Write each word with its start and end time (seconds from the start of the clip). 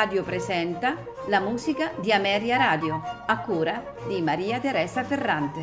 Radio 0.00 0.22
presenta 0.22 0.96
la 1.26 1.40
musica 1.40 1.92
di 2.00 2.10
Ameria 2.10 2.56
Radio, 2.56 3.02
a 3.26 3.38
cura 3.40 3.96
di 4.08 4.22
Maria 4.22 4.58
Teresa 4.58 5.04
Ferrante. 5.04 5.60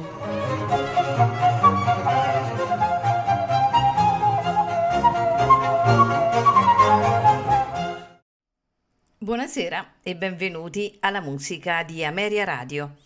Buonasera 9.18 9.94
e 10.04 10.16
benvenuti 10.16 10.98
alla 11.00 11.22
musica 11.22 11.82
di 11.82 12.06
Ameria 12.06 12.44
Radio. 12.44 12.98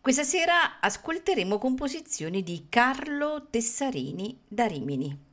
Questa 0.00 0.22
sera 0.22 0.78
ascolteremo 0.78 1.58
composizioni 1.58 2.44
di 2.44 2.66
Carlo 2.68 3.48
Tessarini 3.50 4.38
da 4.46 4.66
Rimini. 4.66 5.29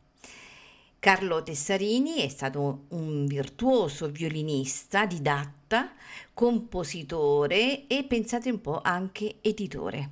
Carlo 0.99 1.43
Tessarini 1.43 2.21
è 2.21 2.27
stato 2.27 2.85
un 2.89 3.27
virtuoso 3.27 4.09
violinista, 4.09 5.05
didatta, 5.05 5.93
compositore 6.33 7.87
e 7.87 8.03
pensate 8.03 8.49
un 8.49 8.59
po' 8.61 8.81
anche 8.81 9.35
editore. 9.41 10.09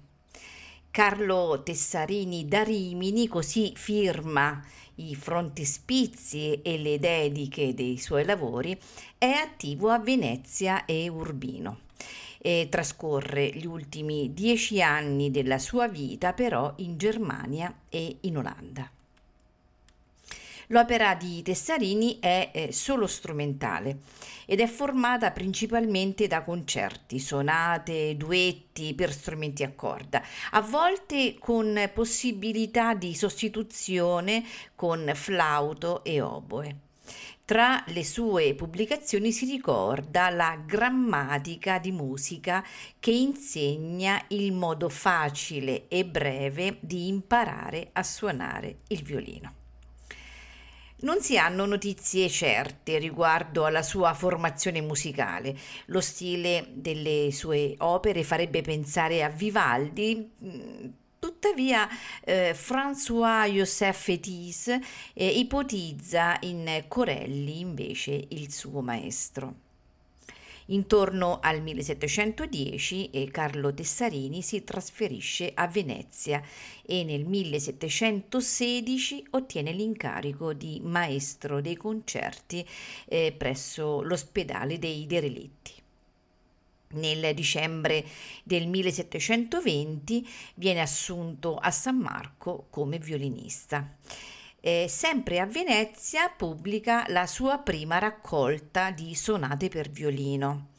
Carlo 0.92 1.62
Tessarini 1.64 2.48
da 2.48 2.64
Rimini 2.64 3.28
così 3.28 3.74
firma 3.76 4.64
i 4.96 5.16
frontispizi 5.16 6.62
e 6.62 6.78
le 6.78 7.00
dediche 7.00 7.74
dei 7.74 7.98
suoi 7.98 8.24
lavori, 8.24 8.80
è 9.18 9.30
attivo 9.30 9.90
a 9.90 10.00
Venezia 10.00 10.86
e 10.86 11.10
Urbino. 11.10 11.80
E 12.38 12.68
trascorre 12.70 13.50
gli 13.50 13.66
ultimi 13.66 14.34
dieci 14.34 14.82
anni 14.82 15.32
della 15.32 15.58
sua 15.58 15.88
vita 15.88 16.34
però 16.34 16.74
in 16.78 16.98
Germania 16.98 17.74
e 17.90 18.18
in 18.22 18.38
Olanda. 18.38 18.95
L'opera 20.68 21.14
di 21.14 21.42
Tessarini 21.44 22.18
è 22.20 22.50
eh, 22.54 22.72
solo 22.72 23.06
strumentale 23.06 24.00
ed 24.46 24.60
è 24.60 24.68
formata 24.68 25.32
principalmente 25.32 26.28
da 26.28 26.44
concerti, 26.44 27.20
sonate, 27.20 28.16
duetti 28.18 28.94
per 28.96 29.12
strumenti 29.12 29.64
a 29.64 29.72
corda, 29.74 30.24
a 30.52 30.62
volte 30.62 31.36
con 31.40 31.90
possibilità 31.94 32.94
di 32.94 33.14
sostituzione 33.14 34.44
con 34.76 35.12
flauto 35.14 36.04
e 36.04 36.22
oboe. 36.22 36.80
Tra 37.46 37.84
le 37.90 38.04
sue 38.04 38.56
pubblicazioni 38.56 39.32
si 39.32 39.46
ricorda 39.46 40.32
la 40.32 40.60
grammatica 40.66 41.78
di 41.78 41.92
musica 41.92 42.66
che 43.00 43.12
insegna 43.12 44.20
il 44.30 44.52
modo 44.52 44.90
facile 44.90 45.88
e 45.88 46.06
breve 46.06 46.78
di 46.80 47.08
imparare 47.08 47.90
a 47.94 48.02
suonare 48.02 48.80
il 48.88 49.04
violino. 49.04 49.65
Non 50.98 51.22
si 51.22 51.38
hanno 51.38 51.66
notizie 51.66 52.30
certe 52.30 52.98
riguardo 53.00 53.66
alla 53.66 53.84
sua 53.84 54.14
formazione 54.14 54.82
musicale. 54.82 55.58
Lo 55.88 56.00
stile 56.00 56.68
delle 56.74 57.32
sue 57.32 57.76
opere 57.80 58.24
farebbe 58.24 58.62
pensare 58.62 59.22
a 59.24 59.30
Vivaldi. 59.30 60.32
Mm, 60.44 60.88
tuttavia, 61.20 61.88
eh, 62.24 62.54
François-Joseph 62.56 64.08
Etis 64.08 64.68
eh, 65.14 65.28
ipotizza 65.28 66.38
in 66.42 66.86
Corelli 66.88 67.60
invece 67.60 68.28
il 68.30 68.52
suo 68.54 68.82
maestro. 68.82 69.65
Intorno 70.68 71.40
al 71.42 71.62
1710 71.62 73.12
Carlo 73.30 73.72
Tessarini 73.72 74.42
si 74.42 74.64
trasferisce 74.64 75.52
a 75.54 75.68
Venezia 75.68 76.42
e 76.84 77.04
nel 77.04 77.26
1716 77.26 79.28
ottiene 79.32 79.72
l'incarico 79.72 80.54
di 80.54 80.82
maestro 80.84 81.62
dei 81.62 81.76
concerti 81.76 82.68
eh, 83.06 83.32
presso 83.38 84.02
l'ospedale 84.02 84.80
dei 84.80 85.06
derelitti. 85.06 85.74
Nel 86.94 87.36
dicembre 87.36 88.04
del 88.44 88.68
1720 88.68 90.28
viene 90.56 90.82
assunto 90.82 91.58
a 91.58 91.70
San 91.70 91.98
Marco 91.98 92.66
come 92.72 92.98
violinista 92.98 93.98
eh, 94.66 94.88
sempre 94.90 95.40
a 95.40 95.46
Venezia 95.46 96.28
pubblica 96.28 97.06
la 97.10 97.28
sua 97.28 97.60
prima 97.60 98.00
raccolta 98.00 98.90
di 98.90 99.14
sonate 99.14 99.70
per 99.70 99.92
violino. 99.92 100.70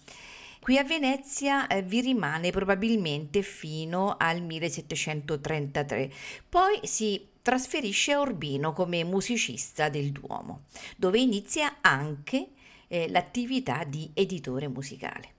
Qui 0.58 0.76
a 0.76 0.82
Venezia 0.82 1.69
eh, 1.69 1.82
vi 1.82 2.00
rimane 2.00 2.50
probabilmente 2.50 3.42
fino 3.42 4.16
al 4.19 4.42
1733, 4.42 6.12
poi 6.48 6.80
si 6.82 7.28
trasferisce 7.41 8.10
a 8.10 8.19
Urbino 8.22 8.72
come 8.72 9.04
musicista 9.04 9.88
del 9.88 10.10
Duomo, 10.10 10.62
dove 10.97 11.20
inizia 11.20 11.76
anche 11.80 12.48
eh, 12.88 13.08
l'attività 13.08 13.84
di 13.84 14.10
editore 14.14 14.66
musicale. 14.66 15.34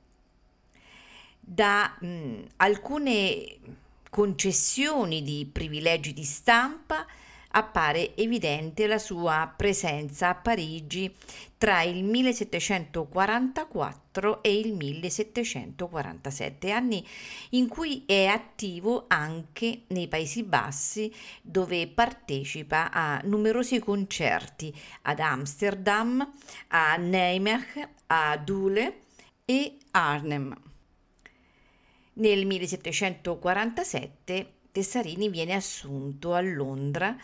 Da 1.41 1.97
mh, 1.99 2.43
alcune 2.55 3.57
concessioni 4.09 5.21
di 5.21 5.49
privilegi 5.51 6.13
di 6.13 6.23
stampa 6.23 7.05
appare 7.51 8.15
evidente 8.15 8.87
la 8.87 8.97
sua 8.97 9.53
presenza 9.55 10.29
a 10.29 10.35
Parigi 10.35 11.13
tra 11.57 11.81
il 11.81 12.03
1744 12.03 14.43
e 14.43 14.59
il 14.59 14.73
1747, 14.73 16.71
anni 16.71 17.03
in 17.51 17.67
cui 17.67 18.03
è 18.05 18.25
attivo 18.25 19.05
anche 19.07 19.83
nei 19.87 20.07
Paesi 20.07 20.43
Bassi 20.43 21.11
dove 21.41 21.87
partecipa 21.87 22.91
a 22.91 23.19
numerosi 23.23 23.79
concerti 23.79 24.71
ad 25.03 25.19
Amsterdam, 25.19 26.29
a 26.67 26.95
Nijmegen, 26.95 27.89
a 28.07 28.37
Dule 28.37 29.01
e 29.45 29.77
Arnhem. 29.91 30.53
Nel 32.13 32.45
1747 32.45 34.56
Tessarini 34.77 35.29
viene 35.29 35.55
assunto 35.55 36.35
a 36.35 36.39
Londra 36.39 37.17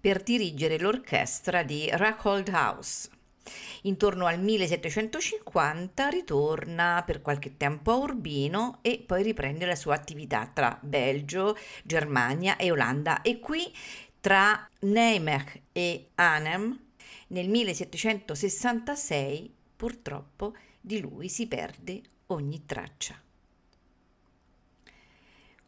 per 0.00 0.24
dirigere 0.24 0.76
l'orchestra 0.76 1.62
di 1.62 1.88
Rackhold 1.88 2.48
House. 2.48 3.08
Intorno 3.82 4.26
al 4.26 4.40
1750 4.40 6.08
ritorna 6.08 7.04
per 7.06 7.22
qualche 7.22 7.56
tempo 7.56 7.92
a 7.92 7.96
Urbino 7.98 8.80
e 8.82 9.04
poi 9.06 9.22
riprende 9.22 9.66
la 9.66 9.76
sua 9.76 9.94
attività 9.94 10.50
tra 10.52 10.76
Belgio, 10.82 11.56
Germania 11.84 12.56
e 12.56 12.72
Olanda 12.72 13.22
e 13.22 13.38
qui 13.38 13.72
tra 14.18 14.68
Nijmegen 14.80 15.62
e 15.70 16.08
Arnhem 16.16 16.76
nel 17.28 17.48
1766 17.48 19.54
purtroppo 19.76 20.56
di 20.80 20.98
lui 20.98 21.28
si 21.28 21.46
perde 21.46 22.02
ogni 22.26 22.66
traccia. 22.66 23.14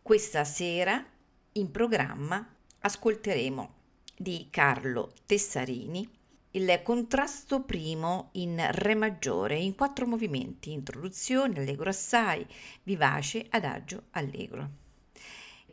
Questa 0.03 0.43
sera 0.43 1.13
in 1.53 1.71
programma 1.71 2.47
ascolteremo 2.81 3.75
di 4.17 4.49
Carlo 4.51 5.13
Tessarini 5.27 6.09
il 6.53 6.81
contrasto 6.83 7.63
primo 7.63 8.31
in 8.33 8.61
Re 8.71 8.95
maggiore 8.95 9.59
in 9.59 9.75
quattro 9.75 10.07
movimenti, 10.07 10.73
introduzione, 10.73 11.61
allegro 11.61 11.91
assai, 11.91 12.45
vivace, 12.83 13.47
adagio, 13.51 14.05
allegro. 14.13 14.71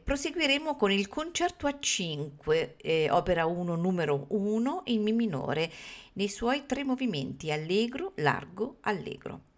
Proseguiremo 0.03 0.75
con 0.75 0.91
il 0.91 1.08
concerto 1.08 1.66
a 1.66 1.80
5, 1.80 2.75
eh, 2.78 3.09
opera 3.09 3.46
1 3.46 3.75
numero 3.75 4.25
1 4.30 4.84
in 4.85 5.02
Mi 5.02 5.14
minore, 5.14 5.72
nei 6.14 6.30
suoi 6.30 6.66
tre 6.68 6.84
movimenti, 6.84 7.52
allegro, 7.52 8.12
largo, 8.18 8.78
allegro. 8.81 9.53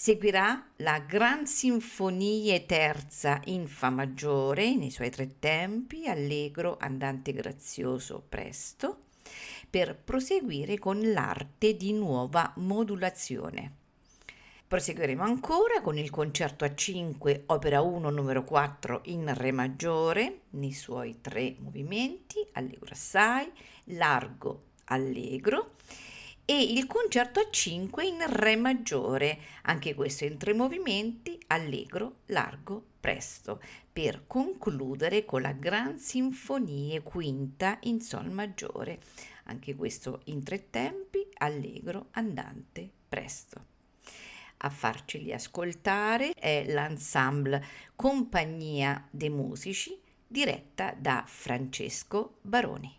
Seguirà 0.00 0.64
la 0.76 1.00
Gran 1.00 1.44
Sinfonia 1.48 2.60
terza 2.60 3.40
in 3.46 3.66
Fa 3.66 3.90
maggiore 3.90 4.76
nei 4.76 4.92
suoi 4.92 5.10
tre 5.10 5.40
tempi, 5.40 6.06
allegro, 6.06 6.76
andante 6.78 7.32
grazioso, 7.32 8.22
presto, 8.28 9.06
per 9.68 9.96
proseguire 9.96 10.78
con 10.78 11.00
l'arte 11.10 11.74
di 11.74 11.92
nuova 11.92 12.52
modulazione. 12.58 13.72
Proseguiremo 14.68 15.24
ancora 15.24 15.80
con 15.80 15.98
il 15.98 16.10
concerto 16.10 16.64
a 16.64 16.72
5, 16.72 17.42
opera 17.46 17.80
1, 17.80 18.08
numero 18.08 18.44
4 18.44 19.00
in 19.06 19.34
Re 19.34 19.50
maggiore, 19.50 20.42
nei 20.50 20.74
suoi 20.74 21.20
tre 21.20 21.56
movimenti, 21.58 22.36
allegro 22.52 22.92
assai, 22.92 23.50
largo, 23.86 24.66
allegro 24.84 25.72
e 26.50 26.62
il 26.62 26.86
concerto 26.86 27.40
a 27.40 27.50
5 27.50 28.06
in 28.06 28.24
Re 28.26 28.56
maggiore, 28.56 29.38
anche 29.64 29.94
questo 29.94 30.24
in 30.24 30.38
tre 30.38 30.54
movimenti, 30.54 31.38
allegro, 31.48 32.20
largo, 32.28 32.82
presto, 32.98 33.60
per 33.92 34.24
concludere 34.26 35.26
con 35.26 35.42
la 35.42 35.52
Gran 35.52 35.98
Sinfonia 35.98 37.02
quinta 37.02 37.76
in 37.82 38.00
Sol 38.00 38.30
maggiore, 38.30 38.98
anche 39.44 39.74
questo 39.74 40.22
in 40.24 40.42
tre 40.42 40.70
tempi, 40.70 41.28
allegro, 41.36 42.06
andante, 42.12 42.90
presto. 43.06 43.66
A 44.56 44.70
farceli 44.70 45.34
ascoltare 45.34 46.32
è 46.32 46.64
l'ensemble 46.66 47.62
Compagnia 47.94 49.06
dei 49.10 49.28
Musici 49.28 50.00
diretta 50.26 50.94
da 50.98 51.24
Francesco 51.26 52.38
Baroni 52.40 52.98